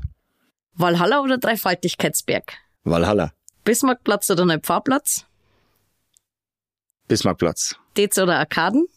[0.77, 2.53] Walhalla oder Dreifaltigkeitsberg?
[2.83, 3.33] Walhalla.
[3.63, 5.25] Bismarckplatz oder Neupfarrplatz?
[7.07, 7.75] Bismarckplatz.
[7.95, 8.87] Dez oder Arkaden?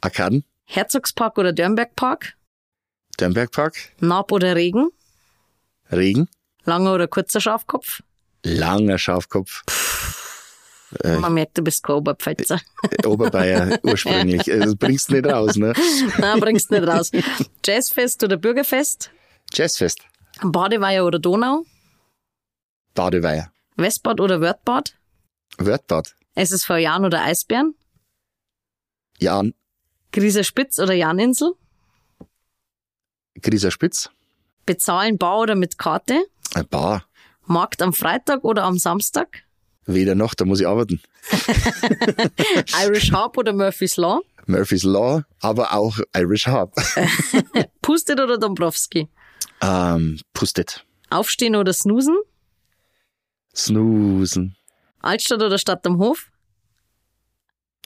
[0.00, 0.44] Arkaden.
[0.64, 2.34] Herzogspark oder Dörnbergpark?
[3.16, 3.76] Dörnbergpark.
[4.00, 4.90] Naab oder Regen?
[5.92, 6.28] Regen.
[6.64, 8.02] Langer oder kurzer Schafkopf?
[8.44, 9.62] Langer Schafkopf.
[11.04, 12.60] Äh, Man merkt, du bist kein Oberpfälzer.
[12.90, 14.44] Äh, Oberbayer ursprünglich.
[14.44, 15.72] Das also bringst du nicht raus, ne?
[16.18, 17.10] Nein, bringst nicht raus.
[17.64, 19.10] Jazzfest oder Bürgerfest?
[19.52, 20.00] Jazzfest.
[20.42, 21.64] Badeweiher oder Donau?
[22.94, 23.52] Badeweiher.
[23.76, 24.96] Westbad oder Wörthbad?
[25.58, 26.14] Wörthbad.
[26.34, 27.74] SSV Jan oder Eisbären?
[29.18, 29.54] Jan.
[30.12, 31.52] Grieser Spitz oder Janinsel?
[33.40, 34.10] Grieser Spitz.
[34.66, 36.24] Bezahlen bar oder mit Karte?
[36.54, 37.04] Ein Bar.
[37.46, 39.44] Markt am Freitag oder am Samstag?
[39.86, 41.00] Weder noch, da muss ich arbeiten.
[42.84, 44.20] Irish Harp oder Murphy's Law?
[44.46, 46.74] Murphy's Law, aber auch Irish Harp.
[47.82, 49.08] Pustet oder Dombrowski?
[49.60, 50.84] Ähm, pustet.
[51.10, 52.16] Aufstehen oder snoosen?
[53.54, 54.56] Snoosen.
[55.00, 56.30] Altstadt oder Stadt am Hof?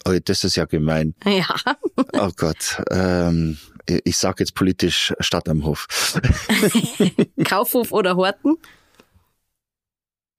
[0.07, 1.14] Oh, das ist ja gemein.
[1.25, 1.47] Ja.
[2.12, 2.83] oh Gott.
[2.90, 5.87] Ähm, ich sag jetzt politisch Stadt am Hof.
[7.45, 8.57] Kaufhof oder Horten?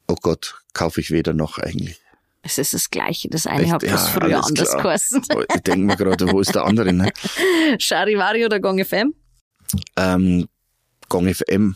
[0.08, 1.99] Oh Gott, kaufe ich weder noch eigentlich.
[2.43, 3.28] Es ist das Gleiche.
[3.30, 3.73] Das eine Echt?
[3.73, 5.23] hat bloß ja, früher anders geheißen.
[5.56, 6.93] Ich denke mir gerade, wo ist der andere?
[6.93, 7.12] Ne?
[7.80, 9.15] Charivari oder Gong FM?
[9.95, 10.47] Ähm,
[11.09, 11.75] Gong FM.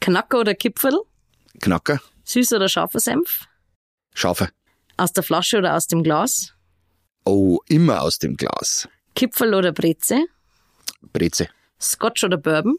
[0.00, 1.00] Knacker oder Kipferl?
[1.60, 2.00] Knacker.
[2.24, 3.46] Süß oder scharfer Senf?
[4.14, 4.48] Scharfe.
[4.96, 6.54] Aus der Flasche oder aus dem Glas?
[7.24, 8.88] Oh, immer aus dem Glas.
[9.14, 10.26] Kipferl oder Breze?
[11.12, 11.48] Breze.
[11.80, 12.76] Scotch oder Bourbon?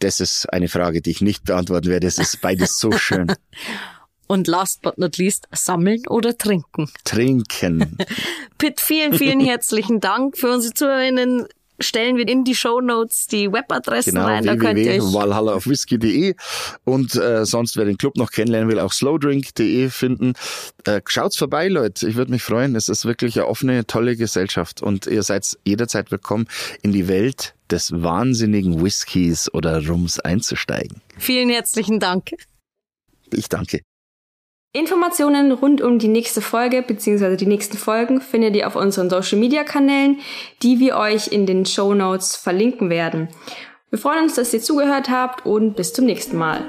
[0.00, 2.06] Das ist eine Frage, die ich nicht beantworten werde.
[2.06, 3.32] Es ist beides so schön.
[4.26, 6.88] Und last but not least, sammeln oder trinken?
[7.04, 7.98] Trinken.
[8.58, 11.48] Pitt, vielen, vielen herzlichen Dank für unsere Zuhörerinnen
[11.80, 14.44] stellen wir in die Show Notes die Webadressen genau, rein.
[14.44, 16.34] Da könnt ihr www.walhallaaufwhisky.de
[16.84, 20.34] und äh, sonst, wer den Club noch kennenlernen will, auch slowdrink.de finden.
[20.84, 22.08] Äh, schaut's vorbei, Leute.
[22.08, 22.76] Ich würde mich freuen.
[22.76, 26.46] Es ist wirklich eine offene, tolle Gesellschaft und ihr seid jederzeit willkommen
[26.82, 31.00] in die Welt des wahnsinnigen Whiskys oder Rums einzusteigen.
[31.18, 32.30] Vielen herzlichen Dank.
[33.32, 33.80] Ich danke.
[34.72, 37.34] Informationen rund um die nächste Folge bzw.
[37.34, 40.20] die nächsten Folgen findet ihr auf unseren Social Media Kanälen,
[40.62, 43.28] die wir euch in den Show Notes verlinken werden.
[43.90, 46.64] Wir freuen uns, dass ihr zugehört habt und bis zum nächsten Mal.